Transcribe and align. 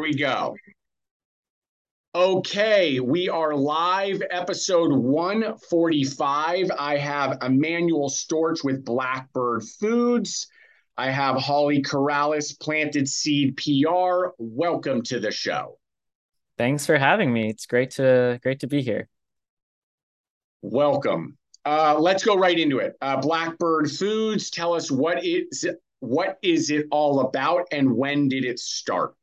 we 0.00 0.14
go. 0.14 0.56
Okay, 2.14 2.98
we 3.00 3.28
are 3.28 3.54
live, 3.54 4.22
episode 4.30 4.92
145. 4.92 6.70
I 6.76 6.96
have 6.96 7.38
Emmanuel 7.42 8.08
Storch 8.08 8.64
with 8.64 8.84
Blackbird 8.84 9.62
Foods. 9.62 10.48
I 10.96 11.10
have 11.10 11.36
Holly 11.36 11.82
Corrales, 11.82 12.58
Planted 12.58 13.08
Seed 13.08 13.56
PR. 13.58 14.30
Welcome 14.38 15.02
to 15.02 15.20
the 15.20 15.30
show. 15.30 15.78
Thanks 16.58 16.86
for 16.86 16.98
having 16.98 17.32
me. 17.32 17.48
It's 17.48 17.66
great 17.66 17.92
to 17.92 18.40
great 18.42 18.60
to 18.60 18.66
be 18.66 18.82
here. 18.82 19.08
Welcome. 20.62 21.36
Uh, 21.64 21.96
let's 21.98 22.24
go 22.24 22.36
right 22.36 22.58
into 22.58 22.78
it. 22.78 22.96
Uh, 23.00 23.20
Blackbird 23.20 23.90
Foods, 23.90 24.50
tell 24.50 24.74
us 24.74 24.90
what 24.90 25.24
is 25.24 25.68
what 26.00 26.38
is 26.42 26.70
it 26.70 26.86
all 26.90 27.20
about 27.20 27.68
and 27.70 27.94
when 27.94 28.28
did 28.28 28.44
it 28.44 28.58
start? 28.58 29.14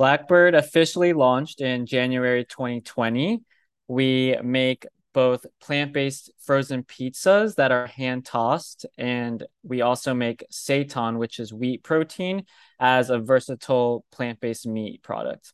Blackbird 0.00 0.54
officially 0.54 1.12
launched 1.12 1.60
in 1.60 1.84
January 1.84 2.46
2020. 2.46 3.42
We 3.86 4.34
make 4.42 4.86
both 5.12 5.44
plant-based 5.60 6.30
frozen 6.38 6.84
pizzas 6.84 7.56
that 7.56 7.70
are 7.70 7.86
hand 7.86 8.24
tossed 8.24 8.86
and 8.96 9.44
we 9.62 9.82
also 9.82 10.14
make 10.14 10.42
seitan 10.50 11.18
which 11.18 11.38
is 11.38 11.52
wheat 11.52 11.82
protein 11.82 12.46
as 12.78 13.10
a 13.10 13.18
versatile 13.18 14.06
plant-based 14.10 14.66
meat 14.66 15.02
product. 15.02 15.52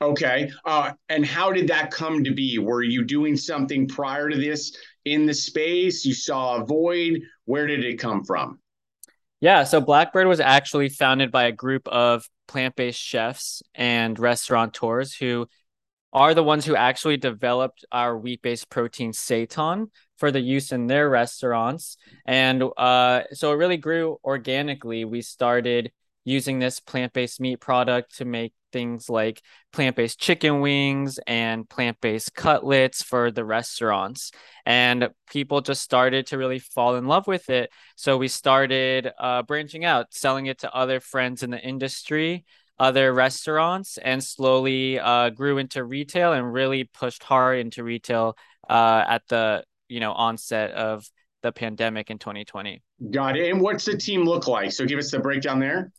Okay 0.00 0.50
uh, 0.64 0.92
and 1.10 1.26
how 1.26 1.52
did 1.52 1.68
that 1.68 1.90
come 1.90 2.24
to 2.24 2.32
be? 2.32 2.58
Were 2.58 2.82
you 2.82 3.04
doing 3.04 3.36
something 3.36 3.86
prior 3.86 4.30
to 4.30 4.38
this 4.38 4.74
in 5.04 5.26
the 5.26 5.34
space? 5.34 6.06
You 6.06 6.14
saw 6.14 6.62
a 6.62 6.64
void? 6.64 7.20
Where 7.44 7.66
did 7.66 7.84
it 7.84 7.98
come 7.98 8.24
from? 8.24 8.58
Yeah, 9.42 9.64
so 9.64 9.80
Blackbird 9.80 10.26
was 10.26 10.40
actually 10.40 10.90
founded 10.90 11.30
by 11.30 11.44
a 11.44 11.52
group 11.52 11.88
of 11.88 12.28
plant-based 12.50 13.00
chefs 13.00 13.62
and 13.74 14.18
restaurateurs 14.18 15.14
who 15.14 15.46
are 16.12 16.34
the 16.34 16.42
ones 16.42 16.64
who 16.66 16.74
actually 16.74 17.16
developed 17.16 17.84
our 17.92 18.18
wheat-based 18.18 18.68
protein 18.68 19.12
seitan 19.12 19.86
for 20.18 20.32
the 20.32 20.40
use 20.40 20.72
in 20.72 20.88
their 20.88 21.08
restaurants. 21.08 21.96
And 22.26 22.64
uh, 22.76 23.22
so 23.32 23.52
it 23.52 23.56
really 23.62 23.76
grew 23.76 24.18
organically. 24.24 25.04
We 25.04 25.22
started 25.22 25.92
using 26.24 26.58
this 26.58 26.80
plant-based 26.80 27.40
meat 27.40 27.60
product 27.60 28.16
to 28.16 28.24
make 28.24 28.52
things 28.72 29.08
like 29.08 29.42
plant-based 29.72 30.18
chicken 30.18 30.60
wings 30.60 31.18
and 31.26 31.68
plant-based 31.68 32.34
cutlets 32.34 33.02
for 33.02 33.30
the 33.30 33.44
restaurants. 33.44 34.32
And 34.66 35.10
people 35.30 35.60
just 35.60 35.82
started 35.82 36.26
to 36.28 36.38
really 36.38 36.58
fall 36.58 36.96
in 36.96 37.06
love 37.06 37.26
with 37.26 37.50
it. 37.50 37.70
So 37.96 38.16
we 38.16 38.28
started 38.28 39.10
uh, 39.18 39.42
branching 39.42 39.84
out 39.84 40.12
selling 40.12 40.46
it 40.46 40.60
to 40.60 40.74
other 40.74 41.00
friends 41.00 41.42
in 41.42 41.50
the 41.50 41.60
industry 41.60 42.44
other 42.78 43.12
restaurants 43.12 43.98
and 43.98 44.24
slowly 44.24 44.98
uh, 44.98 45.28
grew 45.28 45.58
into 45.58 45.84
retail 45.84 46.32
and 46.32 46.50
really 46.50 46.84
pushed 46.84 47.22
hard 47.22 47.58
into 47.58 47.84
retail 47.84 48.38
uh, 48.70 49.04
at 49.06 49.22
the 49.28 49.62
you 49.90 50.00
know 50.00 50.12
onset 50.12 50.70
of 50.70 51.06
the 51.42 51.52
pandemic 51.52 52.10
in 52.10 52.18
2020 52.18 52.82
got 53.10 53.36
it. 53.36 53.50
And 53.50 53.60
what's 53.60 53.84
the 53.84 53.96
team 53.96 54.24
look 54.24 54.46
like? 54.46 54.72
So 54.72 54.84
give 54.84 54.98
us 54.98 55.10
the 55.10 55.18
breakdown 55.18 55.58
there 55.58 55.92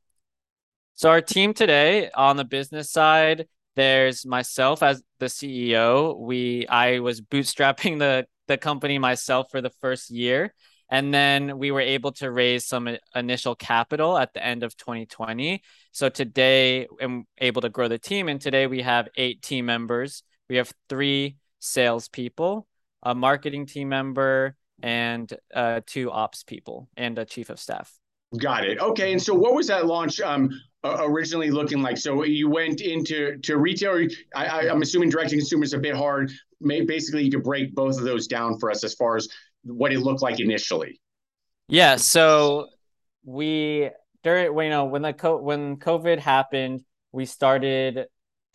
so 1.01 1.09
our 1.09 1.19
team 1.19 1.55
today 1.55 2.11
on 2.11 2.37
the 2.37 2.45
business 2.45 2.91
side, 2.91 3.47
there's 3.75 4.23
myself 4.23 4.83
as 4.83 5.01
the 5.17 5.25
CEO. 5.25 6.15
We 6.15 6.67
I 6.67 6.99
was 6.99 7.21
bootstrapping 7.21 7.97
the 8.05 8.27
the 8.47 8.59
company 8.59 8.99
myself 8.99 9.47
for 9.49 9.61
the 9.61 9.71
first 9.81 10.11
year. 10.11 10.53
And 10.89 11.11
then 11.11 11.57
we 11.57 11.71
were 11.71 11.81
able 11.81 12.11
to 12.13 12.29
raise 12.29 12.67
some 12.67 12.87
initial 13.15 13.55
capital 13.55 14.15
at 14.15 14.35
the 14.35 14.45
end 14.45 14.61
of 14.61 14.77
2020. 14.77 15.63
So 15.91 16.07
today 16.07 16.85
I'm 17.01 17.25
able 17.39 17.63
to 17.63 17.69
grow 17.69 17.87
the 17.87 17.97
team. 17.97 18.29
And 18.29 18.39
today 18.39 18.67
we 18.67 18.83
have 18.83 19.09
eight 19.15 19.41
team 19.41 19.65
members. 19.65 20.21
We 20.49 20.57
have 20.57 20.71
three 20.87 21.37
salespeople, 21.61 22.67
a 23.01 23.15
marketing 23.15 23.65
team 23.65 23.89
member, 23.89 24.55
and 24.83 25.33
uh, 25.51 25.81
two 25.83 26.11
ops 26.11 26.43
people, 26.43 26.89
and 26.95 27.17
a 27.17 27.25
chief 27.25 27.49
of 27.49 27.59
staff. 27.59 27.91
Got 28.37 28.65
it. 28.65 28.79
Okay. 28.79 29.11
And 29.11 29.21
so 29.21 29.33
what 29.33 29.55
was 29.55 29.67
that 29.67 29.87
launch? 29.87 30.21
Um, 30.21 30.51
originally 30.83 31.51
looking 31.51 31.81
like? 31.81 31.97
So 31.97 32.23
you 32.23 32.49
went 32.49 32.81
into 32.81 33.37
to 33.37 33.57
retail. 33.57 34.07
I, 34.35 34.67
am 34.67 34.81
assuming 34.81 35.09
direct 35.09 35.29
to 35.31 35.37
consumer 35.37 35.63
is 35.63 35.73
a 35.73 35.79
bit 35.79 35.95
hard. 35.95 36.31
May, 36.59 36.81
basically, 36.81 37.23
you 37.23 37.31
could 37.31 37.43
break 37.43 37.73
both 37.73 37.97
of 37.97 38.03
those 38.03 38.27
down 38.27 38.59
for 38.59 38.69
us 38.71 38.83
as 38.83 38.93
far 38.93 39.15
as 39.15 39.27
what 39.63 39.91
it 39.93 39.99
looked 39.99 40.21
like 40.21 40.39
initially. 40.39 40.99
Yeah. 41.67 41.95
So 41.95 42.67
we 43.23 43.89
during 44.23 44.57
you 44.57 44.69
know 44.69 44.85
when 44.85 45.01
the 45.01 45.13
co- 45.13 45.41
when 45.41 45.77
COVID 45.77 46.19
happened, 46.19 46.81
we 47.11 47.25
started 47.25 48.05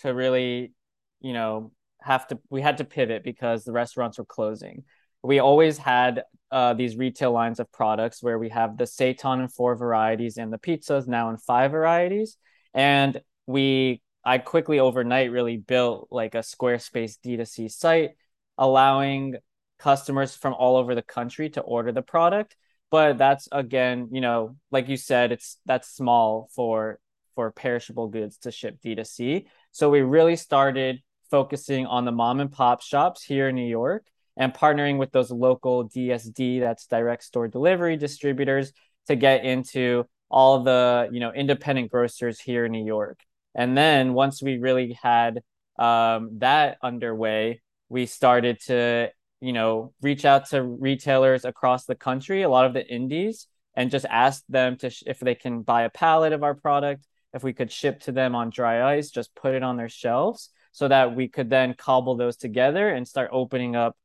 to 0.00 0.14
really, 0.14 0.72
you 1.20 1.32
know, 1.32 1.72
have 2.00 2.26
to 2.28 2.38
we 2.50 2.62
had 2.62 2.78
to 2.78 2.84
pivot 2.84 3.25
because 3.25 3.64
the 3.64 3.72
restaurants 3.72 4.19
were 4.19 4.25
closing. 4.25 4.84
We 5.22 5.38
always 5.38 5.78
had 5.78 6.22
uh, 6.50 6.75
these 6.75 6.97
retail 6.97 7.32
lines 7.32 7.60
of 7.60 7.71
products 7.72 8.22
where 8.22 8.38
we 8.38 8.50
have 8.50 8.77
the 8.77 8.84
seitan 8.84 9.43
in 9.43 9.49
four 9.49 9.77
varieties 9.77 10.37
and 10.37 10.53
the 10.53 10.59
pizzas 10.59 11.06
now 11.06 11.31
in 11.31 11.37
five 11.37 11.72
varieties. 11.72 12.37
And 12.75 13.21
we, 13.47 14.03
I 14.25 14.38
quickly 14.38 14.78
overnight 14.78 15.31
really 15.31 15.56
built 15.56 16.09
like 16.10 16.34
a 16.34 16.38
Squarespace 16.38 17.16
D2C 17.25 17.71
site, 17.71 18.10
allowing 18.59 19.37
customers 19.78 20.34
from 20.34 20.55
all 20.55 20.76
over 20.76 20.94
the 20.94 21.03
country 21.03 21.50
to 21.50 21.60
order 21.60 21.93
the 21.93 22.03
product. 22.03 22.56
But 22.91 23.19
that's 23.19 23.49
again, 23.50 24.09
you 24.12 24.21
know, 24.21 24.56
like 24.71 24.88
you 24.88 24.97
said, 24.97 25.32
it's 25.32 25.59
that's 25.66 25.88
small 25.88 26.49
for 26.55 27.00
for 27.34 27.50
perishable 27.50 28.09
goods 28.09 28.38
to 28.38 28.53
ship 28.53 28.78
D2C. 28.84 29.47
So 29.72 29.91
we 29.91 30.00
really 30.00 30.37
started 30.37 31.03
focusing 31.31 31.87
on 31.87 32.05
the 32.05 32.12
mom 32.12 32.41
and 32.41 32.50
pop 32.50 32.82
shops 32.82 33.22
here 33.22 33.49
in 33.49 33.56
New 33.56 33.69
York 33.69 34.06
and 34.36 34.52
partnering 34.52 34.98
with 34.98 35.12
those 35.12 35.30
local 35.30 35.88
DSD, 35.88 36.60
that's 36.60 36.86
direct 36.86 37.24
store 37.24 37.48
delivery 37.48 37.97
distributors, 37.97 38.72
to 39.06 39.16
get 39.16 39.44
into 39.44 40.04
all 40.30 40.62
the 40.62 41.08
you 41.12 41.20
know 41.20 41.32
independent 41.32 41.91
grocers 41.91 42.41
here 42.41 42.66
in 42.66 42.72
New 42.72 42.84
York. 42.84 43.19
And 43.54 43.76
then 43.76 44.12
once 44.12 44.42
we 44.42 44.58
really 44.58 44.98
had 45.02 45.41
um, 45.78 46.38
that 46.38 46.78
underway, 46.82 47.62
we 47.88 48.06
started 48.06 48.60
to 48.66 49.10
you 49.41 49.52
know 49.52 49.92
reach 50.02 50.25
out 50.25 50.46
to 50.50 50.62
retailers 50.62 51.44
across 51.44 51.84
the 51.84 51.94
country, 51.94 52.42
a 52.42 52.48
lot 52.48 52.66
of 52.66 52.75
the 52.75 52.86
indies, 52.86 53.46
and 53.75 53.91
just 53.91 54.06
ask 54.06 54.42
them 54.48 54.76
to 54.78 54.91
sh- 54.91 55.04
if 55.06 55.20
they 55.20 55.34
can 55.34 55.62
buy 55.62 55.82
a 55.82 55.91
pallet 55.91 56.32
of 56.32 56.42
our 56.42 56.54
product, 56.54 57.06
if 57.32 57.42
we 57.44 57.52
could 57.52 57.70
ship 57.70 58.00
to 58.00 58.12
them 58.12 58.34
on 58.34 58.50
dry 58.50 58.96
ice, 58.96 59.10
just 59.10 59.34
put 59.34 59.54
it 59.54 59.62
on 59.62 59.76
their 59.76 59.88
shelves 59.88 60.50
so 60.72 60.88
that 60.88 61.14
we 61.16 61.28
could 61.28 61.48
then 61.48 61.72
cobble 61.72 62.16
those 62.16 62.36
together 62.36 62.91
and 62.91 63.08
start 63.08 63.30
opening 63.32 63.75
up 63.76 63.96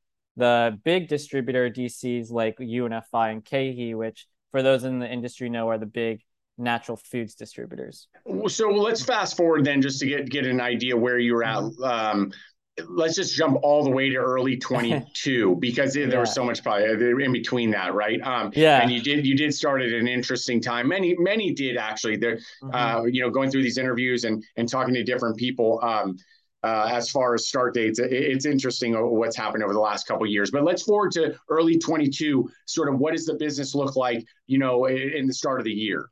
the 0.41 0.79
big 0.84 1.07
distributor 1.07 1.69
DCs 1.69 2.31
like 2.31 2.57
UNFI 2.57 3.31
and 3.31 3.46
KeHE, 3.46 3.94
which 3.94 4.25
for 4.50 4.63
those 4.63 4.84
in 4.84 4.97
the 4.97 5.07
industry 5.07 5.50
know 5.50 5.69
are 5.69 5.78
the 5.78 5.85
big 5.85 6.24
natural 6.57 6.97
foods 6.97 7.35
distributors. 7.35 8.07
So 8.47 8.69
let's 8.69 9.03
fast 9.03 9.38
forward 9.38 9.66
then 9.66 9.84
just 9.84 10.00
to 10.00 10.07
get 10.07 10.31
get 10.31 10.47
an 10.47 10.59
idea 10.59 10.97
where 10.97 11.19
you're 11.19 11.44
at. 11.44 11.62
Um, 11.84 12.31
let's 12.88 13.16
just 13.16 13.35
jump 13.35 13.59
all 13.62 13.84
the 13.84 13.91
way 13.91 14.09
to 14.09 14.16
early 14.16 14.57
22 14.69 15.57
because 15.59 15.94
there 15.94 16.09
yeah. 16.09 16.19
was 16.19 16.34
so 16.34 16.44
much 16.44 16.63
probably 16.63 16.85
in 17.23 17.31
between 17.31 17.69
that 17.69 17.94
right 17.94 18.22
um 18.22 18.50
yeah 18.56 18.81
and 18.81 18.90
you 18.90 19.02
did 19.02 19.28
you 19.28 19.35
did 19.35 19.53
start 19.53 19.81
at 19.81 19.91
an 19.91 20.08
interesting 20.08 20.62
time 20.62 20.88
many 20.88 21.13
many 21.19 21.52
did 21.52 21.75
actually 21.75 22.16
there 22.16 22.38
mm-hmm. 22.38 22.73
uh 22.73 23.03
you 23.03 23.22
know 23.22 23.29
going 23.29 23.52
through 23.52 23.62
these 23.62 23.78
interviews 23.78 24.23
and 24.23 24.44
and 24.56 24.69
talking 24.69 24.94
to 24.94 25.03
different 25.03 25.35
people 25.35 25.79
um 25.84 26.16
uh, 26.64 26.90
as 26.92 27.10
far 27.10 27.34
as 27.34 27.48
start 27.48 27.74
dates. 27.74 28.00
It's 28.00 28.46
interesting 28.46 28.94
what's 28.94 29.36
happened 29.36 29.64
over 29.64 29.74
the 29.74 29.80
last 29.80 30.08
couple 30.08 30.26
years. 30.28 30.52
But 30.52 30.64
let's 30.64 30.84
forward 30.84 31.12
to 31.14 31.36
early 31.50 31.78
22. 31.78 32.50
Sort 32.66 32.90
of 32.90 33.00
what 33.00 33.14
does 33.14 33.26
the 33.26 33.36
business 33.36 33.74
look 33.74 33.96
like, 33.96 34.26
you 34.48 34.60
know, 34.60 34.86
in 34.86 35.28
the 35.28 35.34
start 35.34 35.60
of 35.60 35.66
the 35.66 35.72
year? 35.72 36.10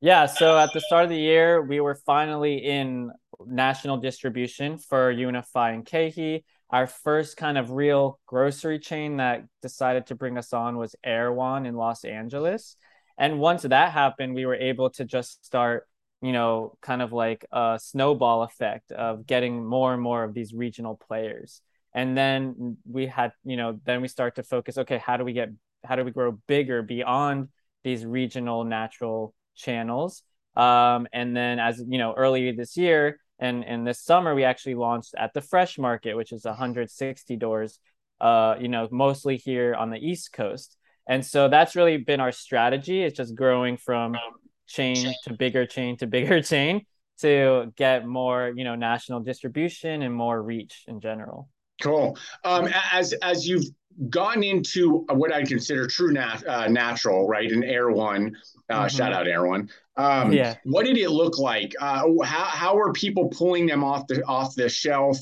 Yeah. 0.00 0.26
So 0.26 0.58
at 0.58 0.72
the 0.72 0.80
start 0.80 1.04
of 1.04 1.10
the 1.10 1.18
year, 1.18 1.62
we 1.62 1.80
were 1.80 1.94
finally 1.94 2.56
in 2.58 3.10
national 3.44 3.98
distribution 3.98 4.78
for 4.78 5.12
UNFI 5.12 5.74
and 5.74 5.84
KeHE. 5.84 6.44
Our 6.70 6.86
first 6.86 7.36
kind 7.36 7.58
of 7.58 7.72
real 7.72 8.20
grocery 8.26 8.78
chain 8.78 9.16
that 9.16 9.44
decided 9.60 10.06
to 10.06 10.14
bring 10.14 10.38
us 10.38 10.52
on 10.52 10.76
was 10.76 10.94
Erewhon 11.04 11.66
in 11.66 11.74
Los 11.74 12.04
Angeles. 12.04 12.76
And 13.18 13.40
once 13.40 13.62
that 13.62 13.92
happened, 13.92 14.34
we 14.34 14.46
were 14.46 14.54
able 14.54 14.90
to 14.90 15.04
just 15.04 15.44
start 15.44 15.86
you 16.22 16.32
know, 16.32 16.76
kind 16.82 17.02
of 17.02 17.12
like 17.12 17.46
a 17.52 17.78
snowball 17.82 18.42
effect 18.42 18.92
of 18.92 19.26
getting 19.26 19.64
more 19.64 19.92
and 19.92 20.02
more 20.02 20.22
of 20.22 20.34
these 20.34 20.52
regional 20.52 20.96
players. 20.96 21.62
And 21.94 22.16
then 22.16 22.76
we 22.88 23.06
had, 23.06 23.32
you 23.44 23.56
know, 23.56 23.80
then 23.84 24.00
we 24.02 24.08
start 24.08 24.36
to 24.36 24.42
focus, 24.42 24.78
okay, 24.78 24.98
how 24.98 25.16
do 25.16 25.24
we 25.24 25.32
get, 25.32 25.50
how 25.84 25.96
do 25.96 26.04
we 26.04 26.10
grow 26.10 26.32
bigger 26.46 26.82
beyond 26.82 27.48
these 27.82 28.04
regional 28.04 28.64
natural 28.64 29.34
channels? 29.56 30.22
Um, 30.56 31.08
and 31.12 31.36
then 31.36 31.58
as, 31.58 31.82
you 31.88 31.98
know, 31.98 32.12
earlier 32.14 32.52
this 32.52 32.76
year 32.76 33.18
and, 33.38 33.64
and 33.64 33.86
this 33.86 34.00
summer, 34.00 34.34
we 34.34 34.44
actually 34.44 34.74
launched 34.74 35.14
at 35.16 35.32
the 35.32 35.40
Fresh 35.40 35.78
Market, 35.78 36.16
which 36.16 36.32
is 36.32 36.44
160 36.44 37.36
doors, 37.36 37.78
uh, 38.20 38.56
you 38.60 38.68
know, 38.68 38.86
mostly 38.92 39.36
here 39.38 39.74
on 39.74 39.90
the 39.90 39.98
East 39.98 40.32
Coast. 40.32 40.76
And 41.08 41.24
so 41.24 41.48
that's 41.48 41.74
really 41.74 41.96
been 41.96 42.20
our 42.20 42.30
strategy. 42.30 43.02
It's 43.02 43.16
just 43.16 43.34
growing 43.34 43.78
from 43.78 44.16
chain 44.70 45.12
to 45.24 45.34
bigger 45.34 45.66
chain 45.66 45.96
to 45.98 46.06
bigger 46.06 46.40
chain 46.52 46.84
to 47.20 47.72
get 47.76 48.06
more, 48.06 48.52
you 48.56 48.64
know, 48.64 48.74
national 48.74 49.20
distribution 49.20 50.02
and 50.02 50.14
more 50.14 50.42
reach 50.42 50.84
in 50.86 51.00
general. 51.00 51.48
Cool. 51.82 52.16
Um, 52.44 52.68
as 52.92 53.12
as 53.14 53.46
you've 53.46 53.64
gone 54.08 54.42
into 54.42 55.04
what 55.10 55.32
I 55.32 55.44
consider 55.44 55.86
true 55.86 56.12
nat- 56.12 56.46
uh, 56.46 56.68
natural, 56.68 57.26
right? 57.26 57.50
An 57.50 57.64
Erewhon, 57.64 58.36
uh, 58.68 58.84
mm-hmm. 58.84 58.96
shout 58.96 59.12
out 59.12 59.26
Erewhon. 59.26 59.68
Um, 59.96 60.32
yeah. 60.32 60.56
What 60.64 60.86
did 60.86 60.96
it 60.96 61.10
look 61.10 61.38
like? 61.38 61.74
Uh, 61.80 62.04
how 62.22 62.44
how 62.44 62.74
were 62.76 62.92
people 62.92 63.28
pulling 63.28 63.66
them 63.66 63.84
off 63.84 64.06
the 64.06 64.22
off 64.24 64.54
the 64.54 64.68
shelf? 64.68 65.18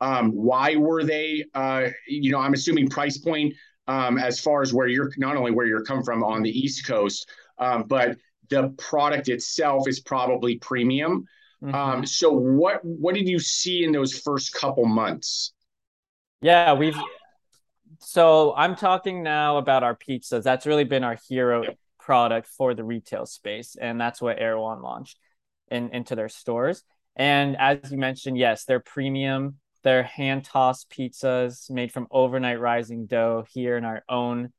Um, 0.00 0.30
why 0.32 0.76
were 0.76 1.04
they? 1.04 1.44
Uh, 1.54 1.88
you 2.06 2.32
know, 2.32 2.38
I'm 2.38 2.54
assuming 2.54 2.88
price 2.88 3.18
point 3.18 3.54
um, 3.86 4.18
as 4.18 4.40
far 4.40 4.62
as 4.62 4.72
where 4.72 4.86
you're 4.86 5.12
not 5.16 5.36
only 5.36 5.50
where 5.50 5.66
you're 5.66 5.84
come 5.84 6.02
from 6.02 6.22
on 6.22 6.42
the 6.42 6.50
East 6.50 6.86
Coast, 6.86 7.28
um, 7.58 7.84
but 7.88 8.16
the 8.50 8.74
product 8.76 9.28
itself 9.28 9.88
is 9.88 10.00
probably 10.00 10.58
premium. 10.58 11.26
Mm-hmm. 11.62 11.74
Um, 11.74 12.06
so 12.06 12.30
what 12.32 12.84
what 12.84 13.14
did 13.14 13.28
you 13.28 13.38
see 13.38 13.84
in 13.84 13.92
those 13.92 14.18
first 14.18 14.52
couple 14.54 14.84
months? 14.86 15.52
Yeah, 16.42 16.72
we've 16.74 16.96
so 18.00 18.54
I'm 18.56 18.76
talking 18.76 19.22
now 19.22 19.58
about 19.58 19.82
our 19.82 19.96
pizzas. 19.96 20.42
That's 20.42 20.66
really 20.66 20.84
been 20.84 21.04
our 21.04 21.18
hero 21.28 21.64
yep. 21.64 21.78
product 21.98 22.48
for 22.48 22.74
the 22.74 22.84
retail 22.84 23.26
space, 23.26 23.76
and 23.80 24.00
that's 24.00 24.22
what 24.22 24.40
Erewhon 24.40 24.82
launched 24.82 25.18
in, 25.70 25.90
into 25.90 26.16
their 26.16 26.28
stores. 26.30 26.82
And 27.16 27.56
as 27.56 27.90
you 27.90 27.98
mentioned, 27.98 28.38
yes, 28.38 28.64
they're 28.64 28.80
premium. 28.80 29.56
They're 29.82 30.02
hand 30.02 30.44
tossed 30.44 30.90
pizzas 30.90 31.70
made 31.70 31.92
from 31.92 32.06
overnight 32.10 32.60
rising 32.60 33.06
dough 33.06 33.44
here 33.52 33.76
in 33.76 33.84
our 33.84 34.02
own 34.08 34.52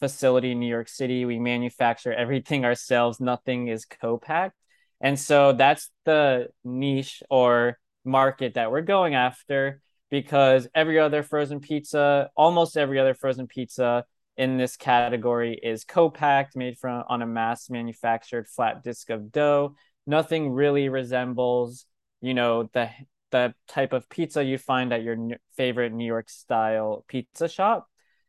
facility 0.00 0.52
in 0.52 0.60
New 0.60 0.68
York 0.68 0.88
City. 0.88 1.24
We 1.24 1.38
manufacture 1.38 2.12
everything 2.12 2.64
ourselves. 2.64 3.20
Nothing 3.20 3.68
is 3.68 3.84
co-packed. 3.84 4.56
And 5.00 5.18
so 5.18 5.52
that's 5.52 5.90
the 6.04 6.48
niche 6.64 7.22
or 7.30 7.78
market 8.04 8.54
that 8.54 8.70
we're 8.70 8.82
going 8.82 9.14
after 9.14 9.80
because 10.10 10.66
every 10.74 10.98
other 10.98 11.22
frozen 11.22 11.60
pizza, 11.60 12.30
almost 12.36 12.76
every 12.76 12.98
other 12.98 13.14
frozen 13.14 13.46
pizza 13.46 14.04
in 14.36 14.56
this 14.56 14.76
category 14.76 15.58
is 15.62 15.84
co-packed, 15.84 16.56
made 16.56 16.78
from 16.78 17.04
on 17.08 17.22
a 17.22 17.26
mass 17.26 17.68
manufactured 17.68 18.48
flat 18.48 18.82
disc 18.82 19.10
of 19.10 19.30
dough. 19.30 19.74
Nothing 20.06 20.50
really 20.50 20.88
resembles, 20.88 21.84
you 22.20 22.34
know, 22.34 22.70
the 22.72 22.88
the 23.30 23.54
type 23.66 23.92
of 23.92 24.08
pizza 24.08 24.42
you 24.42 24.56
find 24.56 24.92
at 24.92 25.02
your 25.02 25.16
favorite 25.54 25.92
New 25.92 26.06
York 26.06 26.30
style 26.30 27.04
pizza 27.08 27.46
shop. 27.46 27.86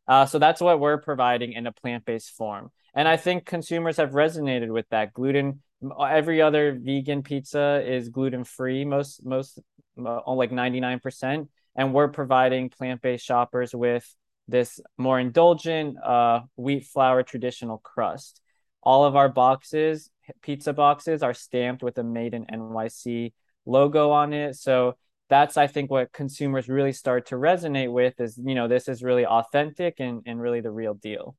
Uh, 0.09 0.25
so 0.25 0.39
that's 0.39 0.59
what 0.59 0.81
we're 0.81 0.97
providing 0.97 1.53
in 1.53 1.67
a 1.67 1.71
plant-based 1.71 2.31
form. 2.31 2.71
And 2.93 3.07
I 3.07 3.15
think 3.15 3.45
consumers 3.45 3.95
have 3.97 4.11
resonated 4.11 4.69
with 4.73 4.89
that. 4.89 5.13
Gluten, 5.13 5.61
every 5.97 6.41
other 6.41 6.77
vegan 6.77 7.23
pizza 7.23 7.81
is 7.85 8.09
gluten-free, 8.09 8.83
most 8.83 9.23
most 9.23 9.59
uh, 10.03 10.33
like 10.33 10.51
99% 10.51 11.47
and 11.79 11.93
we're 11.93 12.09
providing 12.09 12.69
plant-based 12.69 13.25
shoppers 13.25 13.73
with 13.73 14.05
this 14.49 14.81
more 14.97 15.17
indulgent 15.17 15.97
uh, 16.03 16.41
wheat 16.57 16.85
flour 16.85 17.23
traditional 17.23 17.77
crust. 17.77 18.41
All 18.83 19.05
of 19.05 19.15
our 19.15 19.29
boxes, 19.29 20.09
pizza 20.41 20.73
boxes, 20.73 21.23
are 21.23 21.33
stamped 21.33 21.81
with 21.81 21.97
a 21.97 22.03
Made 22.03 22.33
in 22.33 22.45
NYC 22.45 23.31
logo 23.65 24.11
on 24.11 24.33
it. 24.33 24.55
So 24.55 24.97
that's 25.29 25.57
I 25.57 25.67
think 25.67 25.91
what 25.91 26.11
consumers 26.11 26.67
really 26.67 26.93
start 26.93 27.27
to 27.27 27.35
resonate 27.35 27.91
with 27.91 28.19
is 28.19 28.37
you 28.37 28.55
know 28.55 28.67
this 28.67 28.87
is 28.87 29.03
really 29.03 29.25
authentic 29.25 29.99
and, 29.99 30.21
and 30.25 30.41
really 30.41 30.61
the 30.61 30.71
real 30.71 30.93
deal. 30.93 31.35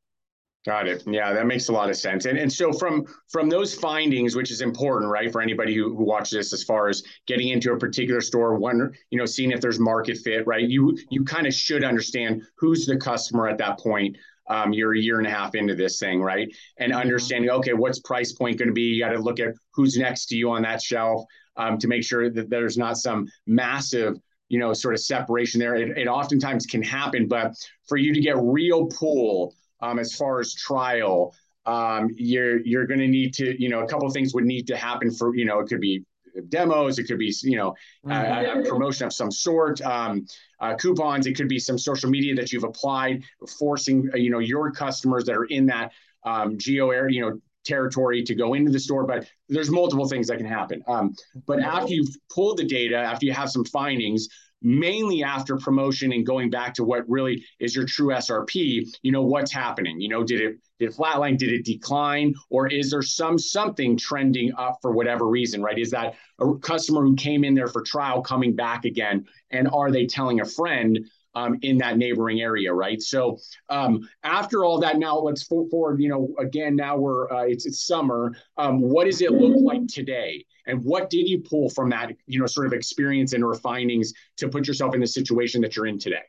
Got 0.66 0.88
it. 0.88 1.02
Yeah, 1.06 1.32
that 1.32 1.46
makes 1.46 1.68
a 1.68 1.72
lot 1.72 1.88
of 1.88 1.96
sense. 1.96 2.26
And 2.26 2.36
and 2.36 2.52
so 2.52 2.70
from 2.70 3.06
from 3.30 3.48
those 3.48 3.74
findings, 3.74 4.36
which 4.36 4.50
is 4.50 4.60
important, 4.60 5.10
right, 5.10 5.32
for 5.32 5.40
anybody 5.40 5.74
who, 5.74 5.96
who 5.96 6.04
watches 6.04 6.32
this, 6.32 6.52
as 6.52 6.62
far 6.62 6.88
as 6.88 7.02
getting 7.26 7.48
into 7.48 7.72
a 7.72 7.78
particular 7.78 8.20
store, 8.20 8.56
one, 8.56 8.92
you 9.10 9.18
know, 9.18 9.24
seeing 9.24 9.52
if 9.52 9.62
there's 9.62 9.80
market 9.80 10.18
fit, 10.18 10.46
right? 10.46 10.68
You 10.68 10.98
you 11.08 11.24
kind 11.24 11.46
of 11.46 11.54
should 11.54 11.82
understand 11.82 12.42
who's 12.58 12.84
the 12.84 12.98
customer 12.98 13.48
at 13.48 13.56
that 13.56 13.78
point. 13.78 14.18
Um, 14.50 14.74
you're 14.74 14.94
a 14.94 15.00
year 15.00 15.18
and 15.18 15.26
a 15.26 15.30
half 15.30 15.54
into 15.54 15.74
this 15.74 15.98
thing, 15.98 16.20
right? 16.20 16.52
And 16.78 16.92
mm-hmm. 16.92 17.00
understanding, 17.00 17.50
okay, 17.50 17.72
what's 17.72 18.00
price 18.00 18.32
point 18.32 18.58
going 18.58 18.68
to 18.68 18.74
be? 18.74 18.82
You 18.82 19.04
got 19.04 19.12
to 19.12 19.18
look 19.18 19.40
at 19.40 19.54
who's 19.72 19.96
next 19.96 20.26
to 20.26 20.36
you 20.36 20.50
on 20.50 20.62
that 20.62 20.82
shelf 20.82 21.24
um, 21.56 21.78
to 21.78 21.88
make 21.88 22.04
sure 22.04 22.28
that 22.28 22.50
there's 22.50 22.76
not 22.76 22.98
some 22.98 23.26
massive 23.46 24.18
you 24.48 24.58
know 24.58 24.72
sort 24.72 24.94
of 24.94 25.00
separation 25.00 25.60
there 25.60 25.76
it, 25.76 25.96
it 25.96 26.08
oftentimes 26.08 26.66
can 26.66 26.82
happen 26.82 27.28
but 27.28 27.54
for 27.86 27.96
you 27.96 28.12
to 28.12 28.20
get 28.20 28.36
real 28.36 28.86
pull 28.86 29.54
um, 29.82 29.98
as 29.98 30.14
far 30.14 30.40
as 30.40 30.54
trial, 30.54 31.34
um, 31.66 32.08
you're 32.14 32.60
you're 32.60 32.86
going 32.86 33.00
to 33.00 33.08
need 33.08 33.34
to, 33.34 33.60
you 33.60 33.68
know, 33.68 33.80
a 33.80 33.86
couple 33.86 34.06
of 34.06 34.12
things 34.12 34.34
would 34.34 34.44
need 34.44 34.66
to 34.68 34.76
happen 34.76 35.10
for, 35.10 35.34
you 35.36 35.44
know, 35.44 35.60
it 35.60 35.68
could 35.68 35.80
be 35.80 36.04
demos, 36.48 36.98
it 36.98 37.04
could 37.04 37.18
be, 37.18 37.34
you 37.42 37.56
know, 37.56 37.74
mm-hmm. 38.06 38.10
a, 38.10 38.60
a, 38.60 38.68
promotion 38.68 39.06
of 39.06 39.12
some 39.12 39.30
sort, 39.30 39.80
um, 39.82 40.26
uh, 40.60 40.74
coupons, 40.74 41.26
it 41.26 41.36
could 41.36 41.48
be 41.48 41.58
some 41.58 41.78
social 41.78 42.10
media 42.10 42.34
that 42.34 42.52
you've 42.52 42.64
applied, 42.64 43.22
forcing, 43.58 44.08
uh, 44.14 44.16
you 44.16 44.30
know, 44.30 44.38
your 44.38 44.70
customers 44.70 45.24
that 45.24 45.36
are 45.36 45.46
in 45.46 45.66
that 45.66 45.92
um, 46.24 46.58
geo 46.58 46.90
area, 46.90 47.14
you 47.14 47.20
know, 47.20 47.38
territory 47.64 48.22
to 48.22 48.34
go 48.34 48.54
into 48.54 48.70
the 48.70 48.80
store, 48.80 49.04
but 49.06 49.26
there's 49.48 49.70
multiple 49.70 50.08
things 50.08 50.28
that 50.28 50.38
can 50.38 50.46
happen. 50.46 50.82
Um, 50.86 51.14
but 51.46 51.60
after 51.60 51.92
you've 51.92 52.16
pulled 52.32 52.58
the 52.58 52.64
data, 52.64 52.96
after 52.96 53.26
you 53.26 53.32
have 53.32 53.50
some 53.50 53.64
findings, 53.64 54.28
mainly 54.62 55.22
after 55.22 55.56
promotion 55.56 56.12
and 56.12 56.26
going 56.26 56.50
back 56.50 56.74
to 56.74 56.84
what 56.84 57.08
really 57.08 57.44
is 57.58 57.74
your 57.74 57.86
true 57.86 58.08
SRP, 58.08 58.86
you 59.02 59.12
know, 59.12 59.22
what's 59.22 59.52
happening? 59.52 60.00
You 60.00 60.08
know, 60.08 60.24
did 60.24 60.40
it 60.40 60.58
did 60.78 60.90
it 60.90 60.96
flatline? 60.96 61.38
Did 61.38 61.52
it 61.52 61.64
decline? 61.64 62.34
Or 62.48 62.68
is 62.68 62.90
there 62.90 63.02
some 63.02 63.38
something 63.38 63.96
trending 63.96 64.52
up 64.56 64.78
for 64.82 64.92
whatever 64.92 65.26
reason, 65.26 65.62
right? 65.62 65.78
Is 65.78 65.90
that 65.90 66.14
a 66.40 66.54
customer 66.58 67.02
who 67.02 67.14
came 67.16 67.44
in 67.44 67.54
there 67.54 67.68
for 67.68 67.82
trial 67.82 68.22
coming 68.22 68.54
back 68.54 68.84
again? 68.84 69.26
And 69.50 69.68
are 69.72 69.90
they 69.90 70.06
telling 70.06 70.40
a 70.40 70.44
friend 70.44 70.98
um, 71.34 71.58
in 71.62 71.78
that 71.78 71.96
neighboring 71.96 72.40
area, 72.40 72.72
right? 72.72 73.00
So 73.00 73.38
um, 73.68 74.08
after 74.24 74.64
all 74.64 74.80
that, 74.80 74.98
now 74.98 75.18
let's 75.18 75.42
forward. 75.44 76.00
You 76.00 76.08
know, 76.08 76.34
again, 76.38 76.76
now 76.76 76.96
we're 76.96 77.30
uh, 77.30 77.44
it's, 77.44 77.66
it's 77.66 77.86
summer. 77.86 78.34
Um, 78.56 78.80
what 78.80 79.04
does 79.04 79.20
it 79.20 79.32
look 79.32 79.56
like 79.60 79.86
today? 79.86 80.44
And 80.66 80.84
what 80.84 81.10
did 81.10 81.28
you 81.28 81.40
pull 81.40 81.68
from 81.70 81.90
that, 81.90 82.12
you 82.26 82.38
know, 82.38 82.46
sort 82.46 82.66
of 82.66 82.72
experience 82.72 83.32
and 83.32 83.42
refinings 83.42 84.08
to 84.38 84.48
put 84.48 84.66
yourself 84.66 84.94
in 84.94 85.00
the 85.00 85.06
situation 85.06 85.60
that 85.62 85.76
you're 85.76 85.86
in 85.86 85.98
today? 85.98 86.22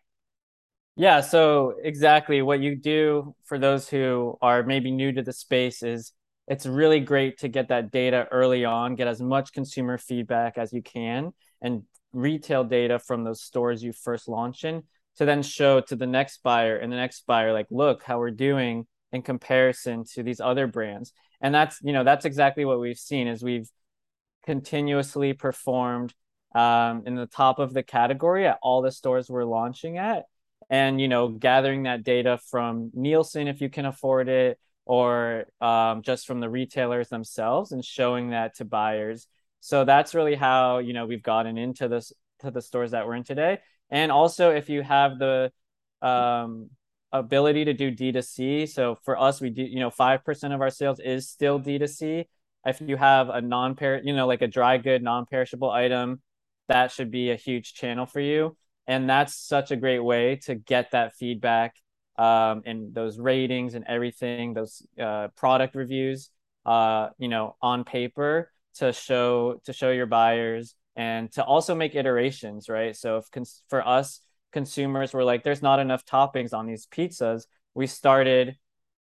Yeah, 0.96 1.22
so 1.22 1.76
exactly 1.82 2.42
what 2.42 2.60
you 2.60 2.76
do 2.76 3.34
for 3.46 3.58
those 3.58 3.88
who 3.88 4.38
are 4.42 4.64
maybe 4.64 4.92
new 4.92 5.12
to 5.14 5.22
the 5.22 5.34
space 5.34 5.84
is 5.84 6.12
it's 6.48 6.66
really 6.66 7.00
great 7.00 7.40
to 7.40 7.48
get 7.48 7.70
that 7.70 7.92
data 7.92 8.28
early 8.32 8.66
on, 8.66 8.96
get 8.96 9.08
as 9.08 9.22
much 9.22 9.54
consumer 9.54 9.98
feedback 9.98 10.58
as 10.58 10.74
you 10.74 10.82
can, 10.82 11.34
and 11.62 11.84
retail 12.12 12.64
data 12.64 13.00
from 13.00 13.24
those 13.24 13.42
stores 13.42 13.82
you 13.82 13.94
first 13.94 14.28
launch 14.28 14.66
in 14.66 14.84
to 15.18 15.26
then 15.26 15.44
show 15.44 15.80
to 15.82 15.96
the 15.96 16.08
next 16.08 16.44
buyer 16.44 16.78
and 16.78 16.92
the 16.92 16.98
next 16.98 17.26
buyer, 17.26 17.54
like, 17.54 17.68
look 17.70 18.04
how 18.04 18.20
we're 18.20 18.32
doing 18.32 18.86
in 19.12 19.22
comparison 19.22 20.04
to 20.14 20.24
these 20.24 20.40
other 20.40 20.68
brands. 20.68 21.14
And 21.42 21.54
that's, 21.54 21.80
you 21.82 21.94
know, 21.94 22.04
that's 22.04 22.26
exactly 22.26 22.66
what 22.66 22.80
we've 22.80 22.98
seen 22.98 23.28
is 23.28 23.44
we've 23.44 23.70
continuously 24.46 25.34
performed 25.34 26.14
um, 26.54 27.04
in 27.06 27.16
the 27.16 27.26
top 27.26 27.60
of 27.60 27.74
the 27.74 27.84
category 27.84 28.48
at 28.48 28.60
all 28.62 28.82
the 28.82 28.92
stores 28.92 29.30
we're 29.30 29.46
launching 29.46 29.98
at. 29.98 30.26
And 30.70 31.02
you 31.02 31.08
know 31.08 31.28
gathering 31.28 31.84
that 31.84 32.04
data 32.04 32.40
from 32.50 32.92
nielsen 32.94 33.48
if 33.48 33.60
you 33.60 33.70
can 33.70 33.86
afford 33.86 34.30
it 34.30 34.58
or 34.86 35.46
um, 35.60 36.02
just 36.02 36.26
from 36.26 36.40
the 36.40 36.50
retailers 36.50 37.10
themselves 37.10 37.72
and 37.72 37.84
showing 37.84 38.30
that 38.30 38.56
to 38.56 38.66
buyers. 38.66 39.28
So 39.60 39.86
that's 39.86 40.16
really 40.16 40.36
how 40.36 40.80
you 40.80 40.94
know 40.94 41.06
we've 41.06 41.24
gotten 41.24 41.58
into 41.58 41.88
this 41.88 42.14
to 42.40 42.52
the 42.52 42.62
stores 42.62 42.92
that 42.92 43.06
we're 43.06 43.16
in 43.16 43.24
today. 43.24 43.60
And 43.90 44.12
also 44.12 44.52
if 44.52 44.70
you 44.70 44.82
have 44.82 45.20
the 45.20 45.52
um, 46.02 46.70
ability 47.12 47.66
to 47.66 47.74
do 47.74 47.92
d2c 47.92 48.68
so 48.70 48.98
for 49.04 49.20
us 49.20 49.42
we 49.42 49.50
do 49.50 49.64
you 49.64 49.80
know 49.80 49.90
5% 49.90 50.56
of 50.56 50.62
our 50.62 50.70
sales 50.70 51.00
is 51.00 51.28
still 51.28 51.60
d2c 51.60 52.26
if 52.66 52.82
you 52.82 52.96
have 52.98 53.30
a 53.30 53.42
non-per 53.42 54.02
you 54.04 54.14
know 54.14 54.28
like 54.28 54.42
a 54.42 54.48
dry 54.48 54.78
good 54.78 55.02
non-perishable 55.04 55.70
item 55.70 56.22
that 56.72 56.92
should 56.92 57.12
be 57.12 57.32
a 57.32 57.36
huge 57.36 57.74
channel 57.74 58.06
for 58.06 58.22
you. 58.22 58.56
And 58.88 59.10
that's 59.10 59.36
such 59.36 59.72
a 59.72 59.76
great 59.76 60.00
way 60.00 60.38
to 60.44 60.56
get 60.56 60.92
that 60.92 61.14
feedback 61.16 61.76
um, 62.18 62.62
and 62.66 62.94
those 62.94 63.20
ratings 63.20 63.74
and 63.76 63.86
everything 63.88 64.54
those 64.54 64.82
uh, 65.00 65.28
product 65.36 65.76
reviews 65.76 66.30
uh, 66.66 67.10
you 67.18 67.28
know 67.28 67.56
on 67.62 67.84
paper 67.84 68.52
to 68.76 68.94
show 68.94 69.60
to 69.66 69.74
show 69.74 69.92
your 69.92 70.06
buyers 70.06 70.76
and 70.96 71.32
to 71.34 71.44
also 71.44 71.76
make 71.76 71.96
iterations 71.96 72.70
right? 72.70 72.96
So 72.96 73.18
if 73.18 73.30
cons- 73.32 73.64
for 73.70 73.86
us 73.86 74.22
consumers 74.54 75.14
were 75.14 75.24
like 75.24 75.44
there's 75.44 75.62
not 75.62 75.80
enough 75.80 76.06
toppings 76.06 76.54
on 76.54 76.68
these 76.68 76.88
pizzas 76.88 77.48
we 77.74 77.88
started 77.88 78.58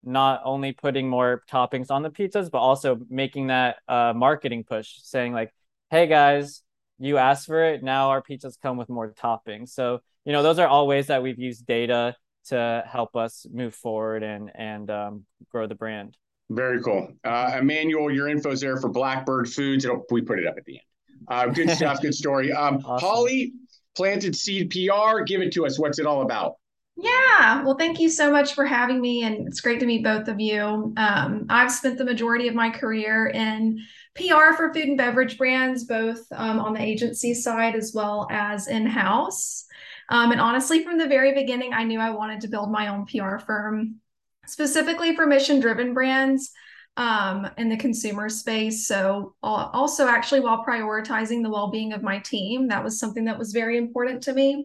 not 0.03 0.41
only 0.45 0.73
putting 0.73 1.09
more 1.09 1.43
toppings 1.51 1.91
on 1.91 2.03
the 2.03 2.11
pizzas, 2.11 2.51
but 2.51 2.59
also 2.59 3.01
making 3.09 3.49
that 3.49 3.77
uh, 3.89 4.13
marketing 4.15 4.65
push, 4.65 4.99
saying 5.03 5.33
like, 5.33 5.53
"Hey 5.91 6.07
guys, 6.07 6.63
you 6.99 7.19
asked 7.19 7.47
for 7.47 7.65
it. 7.65 7.83
Now 7.83 8.11
our 8.11 8.23
pizzas 8.23 8.61
come 8.61 8.77
with 8.77 8.89
more 8.89 9.13
toppings." 9.13 9.71
So 9.71 10.01
you 10.25 10.33
know, 10.33 10.43
those 10.43 10.59
are 10.59 10.69
all 10.69 10.87
ways 10.87 11.07
that 11.07 11.23
we've 11.23 11.39
used 11.39 11.67
data 11.67 12.17
to 12.47 12.85
help 12.87 13.17
us 13.17 13.47
move 13.53 13.75
forward 13.75 14.23
and 14.23 14.51
and 14.55 14.91
um, 14.91 15.25
grow 15.51 15.67
the 15.67 15.75
brand. 15.75 16.17
Very 16.51 16.81
cool, 16.83 17.09
uh, 17.25 17.57
Emmanuel. 17.59 18.11
Your 18.11 18.29
info's 18.29 18.61
there 18.61 18.77
for 18.77 18.89
Blackbird 18.89 19.49
Foods. 19.49 19.85
It'll, 19.85 20.05
we 20.11 20.23
put 20.23 20.39
it 20.39 20.47
up 20.47 20.55
at 20.57 20.65
the 20.65 20.75
end. 20.75 20.83
Uh, 21.29 21.47
good 21.47 21.71
stuff. 21.71 22.01
good 22.01 22.15
story. 22.15 22.53
Um, 22.53 22.77
awesome. 22.85 23.09
Holly, 23.09 23.53
Planted 23.97 24.37
Seed 24.37 24.71
PR, 24.71 25.23
give 25.25 25.41
it 25.41 25.53
to 25.55 25.67
us. 25.67 25.79
What's 25.79 25.99
it 25.99 26.07
all 26.07 26.23
about? 26.23 26.57
Yeah, 26.99 27.63
well, 27.63 27.77
thank 27.77 28.01
you 28.01 28.09
so 28.09 28.31
much 28.31 28.55
for 28.55 28.65
having 28.65 29.03
me, 29.03 29.23
and 29.23 29.47
it's 29.47 29.61
great 29.61 29.81
to 29.81 29.87
meet 29.87 30.03
both 30.03 30.29
of 30.29 30.41
you. 30.41 30.95
Um, 30.97 31.45
I've 31.51 31.71
spent 31.71 31.99
the 31.99 32.07
majority 32.07 32.49
of 32.49 32.55
my 32.55 32.71
career 32.71 33.27
in 33.27 33.81
PR 34.15 34.55
for 34.55 34.73
food 34.73 34.89
and 34.89 34.97
beverage 34.97 35.37
brands, 35.37 35.85
both 35.85 36.21
um, 36.33 36.59
on 36.59 36.73
the 36.73 36.81
agency 36.81 37.35
side 37.35 37.75
as 37.77 37.93
well 37.95 38.27
as 38.31 38.67
in 38.69 38.87
house. 38.87 39.67
Um, 40.09 40.33
and 40.33 40.41
honestly, 40.41 40.85
from 40.85 40.97
the 40.97 41.07
very 41.07 41.35
beginning, 41.35 41.75
I 41.75 41.85
knew 41.85 42.01
I 42.01 42.11
wanted 42.11 42.41
to 42.43 42.49
build 42.49 42.71
my 42.71 42.89
own 42.89 43.05
PR 43.05 43.39
firm, 43.39 43.97
specifically 44.47 45.15
for 45.15 45.27
mission 45.27 45.61
driven 45.61 45.93
brands 45.93 46.51
um, 46.97 47.47
in 47.59 47.69
the 47.69 47.77
consumer 47.77 48.31
space. 48.31 48.87
So, 48.87 49.35
also, 49.43 50.07
actually, 50.07 50.41
while 50.41 50.65
prioritizing 50.65 51.43
the 51.43 51.51
well 51.51 51.71
being 51.71 51.93
of 51.93 52.03
my 52.03 52.21
team, 52.21 52.69
that 52.69 52.83
was 52.83 52.99
something 52.99 53.27
that 53.27 53.39
was 53.39 53.53
very 53.53 53.77
important 53.77 54.23
to 54.23 54.33
me. 54.33 54.65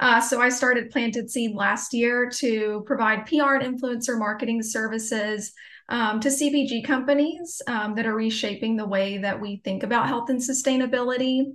Uh, 0.00 0.20
so 0.20 0.40
I 0.40 0.48
started 0.48 0.90
Planted 0.90 1.30
Seed 1.30 1.54
last 1.54 1.94
year 1.94 2.28
to 2.36 2.82
provide 2.86 3.26
PR 3.26 3.54
and 3.54 3.80
influencer 3.80 4.18
marketing 4.18 4.62
services 4.62 5.52
um, 5.88 6.20
to 6.20 6.28
CPG 6.28 6.84
companies 6.84 7.60
um, 7.66 7.94
that 7.94 8.06
are 8.06 8.14
reshaping 8.14 8.76
the 8.76 8.86
way 8.86 9.18
that 9.18 9.40
we 9.40 9.60
think 9.64 9.82
about 9.82 10.08
health 10.08 10.30
and 10.30 10.40
sustainability. 10.40 11.52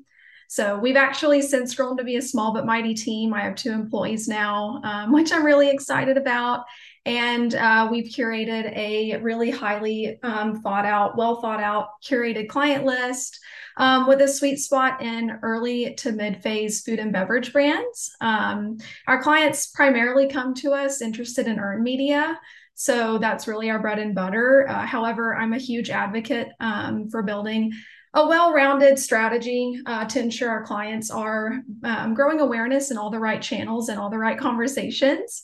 So 0.49 0.79
we've 0.79 0.95
actually 0.95 1.41
since 1.41 1.75
grown 1.75 1.97
to 1.97 2.03
be 2.03 2.15
a 2.15 2.21
small 2.21 2.53
but 2.53 2.65
mighty 2.65 2.93
team. 2.93 3.33
I 3.33 3.41
have 3.41 3.55
two 3.55 3.71
employees 3.71 4.27
now, 4.27 4.81
um, 4.83 5.11
which 5.13 5.31
I'm 5.31 5.45
really 5.45 5.69
excited 5.69 6.17
about. 6.17 6.65
And 7.07 7.55
uh, 7.55 7.87
we've 7.89 8.11
curated 8.11 8.75
a 8.75 9.15
really 9.21 9.49
highly 9.49 10.19
um, 10.23 10.61
thought 10.61 10.85
out, 10.85 11.17
well 11.17 11.39
thought 11.39 11.63
out, 11.63 12.01
curated 12.03 12.49
client 12.49 12.83
list 12.83 13.39
um, 13.77 14.07
with 14.07 14.19
a 14.19 14.27
sweet 14.27 14.57
spot 14.57 15.01
in 15.01 15.39
early 15.41 15.93
to 15.99 16.11
mid 16.11 16.43
phase 16.43 16.81
food 16.81 16.99
and 16.99 17.13
beverage 17.13 17.53
brands. 17.53 18.13
Um, 18.19 18.79
our 19.07 19.23
clients 19.23 19.67
primarily 19.67 20.27
come 20.27 20.53
to 20.55 20.73
us 20.73 21.01
interested 21.01 21.47
in 21.47 21.59
earned 21.59 21.81
media. 21.81 22.37
So 22.73 23.19
that's 23.19 23.47
really 23.47 23.69
our 23.69 23.79
bread 23.79 23.99
and 23.99 24.13
butter. 24.13 24.67
Uh, 24.67 24.85
however, 24.85 25.33
I'm 25.33 25.53
a 25.53 25.57
huge 25.57 25.89
advocate 25.89 26.49
um, 26.59 27.09
for 27.09 27.23
building 27.23 27.71
a 28.15 28.27
well-rounded 28.27 28.99
strategy 28.99 29.79
uh, 29.85 30.03
to 30.07 30.19
ensure 30.19 30.49
our 30.49 30.65
clients 30.65 31.09
are 31.09 31.61
um, 31.85 32.13
growing 32.13 32.41
awareness 32.41 32.91
in 32.91 32.97
all 32.97 33.11
the 33.11 33.19
right 33.19 33.41
channels 33.41 33.87
and 33.87 33.97
all 33.97 34.09
the 34.09 34.17
right 34.17 34.37
conversations. 34.37 35.43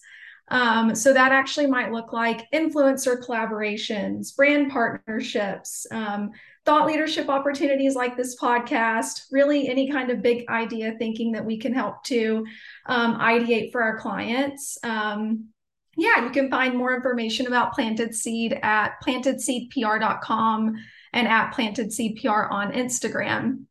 Um, 0.50 0.93
so 0.93 1.13
that 1.13 1.31
actually 1.31 1.67
might 1.67 1.91
look 1.91 2.13
like 2.13 2.50
influencer 2.51 3.23
collaborations, 3.23 4.35
brand 4.35 4.71
partnerships, 4.71 5.88
um, 5.91 6.31
thought 6.65 6.88
leadership 6.88 7.29
opportunities 7.29 7.95
like 7.95 8.15
this 8.15 8.39
podcast, 8.39 9.23
really 9.31 9.67
any 9.67 9.91
kind 9.91 10.09
of 10.09 10.21
big 10.21 10.47
idea 10.50 10.95
thinking 10.97 11.31
that 11.33 11.45
we 11.45 11.57
can 11.57 11.73
help 11.73 12.03
to 12.05 12.45
um, 12.85 13.19
ideate 13.19 13.71
for 13.71 13.81
our 13.81 13.97
clients. 14.00 14.77
Um, 14.83 15.50
yeah, 15.95 16.23
you 16.23 16.31
can 16.31 16.50
find 16.50 16.75
more 16.75 16.95
information 16.95 17.47
about 17.47 17.73
Planted 17.73 18.15
Seed 18.15 18.57
at 18.63 18.95
plantedseedpr.com 19.05 20.75
and 21.13 21.27
at 21.27 21.51
Planted 21.51 21.93
Seed 21.93 22.19
PR 22.21 22.45
on 22.50 22.71
Instagram. 22.71 23.65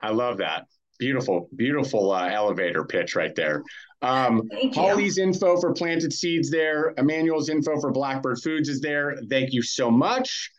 I 0.00 0.10
love 0.10 0.38
that. 0.38 0.66
Beautiful, 0.98 1.48
beautiful 1.56 2.12
uh, 2.12 2.28
elevator 2.28 2.84
pitch 2.84 3.16
right 3.16 3.34
there. 3.34 3.62
Um, 4.02 4.48
Holly's 4.74 5.18
info 5.18 5.60
for 5.60 5.72
Planted 5.72 6.12
Seeds 6.12 6.50
there. 6.50 6.94
Emmanuel's 6.98 7.48
info 7.48 7.80
for 7.80 7.90
Blackbird 7.90 8.38
Foods 8.42 8.68
is 8.68 8.80
there. 8.80 9.18
Thank 9.28 9.52
you 9.52 9.62
so 9.62 9.90
much. 9.90 10.50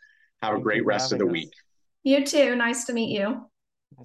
Have 0.42 0.56
a 0.56 0.60
great 0.60 0.84
rest 0.84 1.12
of 1.12 1.18
the 1.18 1.26
week. 1.26 1.50
You 2.02 2.24
too. 2.24 2.54
Nice 2.54 2.84
to 2.84 2.92
meet 2.92 3.10
you. 3.10 3.48